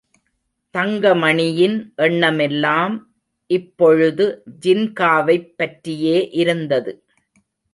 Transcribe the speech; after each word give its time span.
தங்கமணியின் 0.75 1.75
எண்ணமெல்லாம் 1.97 2.95
இப்பொழுது 3.49 4.43
ஜின்காவைப் 4.65 5.49
பற்றியே 5.55 6.29
இருந்தது. 6.31 6.93